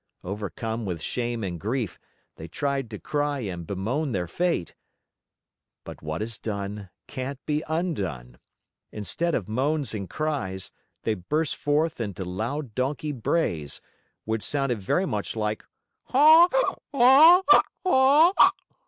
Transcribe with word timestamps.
Overcome 0.23 0.83
with 0.83 0.99
shame 0.99 1.43
and 1.43 1.59
grief, 1.59 1.99
they 2.35 2.47
tried 2.47 2.89
to 2.89 2.97
cry 2.97 3.41
and 3.41 3.67
bemoan 3.67 4.13
their 4.13 4.25
fate. 4.25 4.73
But 5.83 6.01
what 6.01 6.23
is 6.23 6.39
done 6.39 6.89
can't 7.05 7.37
be 7.45 7.63
undone! 7.67 8.39
Instead 8.91 9.35
of 9.35 9.47
moans 9.47 9.93
and 9.93 10.09
cries, 10.09 10.71
they 11.03 11.13
burst 11.13 11.55
forth 11.55 12.01
into 12.01 12.25
loud 12.25 12.73
donkey 12.73 13.11
brays, 13.11 13.79
which 14.25 14.41
sounded 14.41 14.79
very 14.79 15.05
much 15.05 15.35
like, 15.35 15.63
"Haw! 16.05 16.47
Haw! 16.91 17.43
Haw!" 17.85 18.33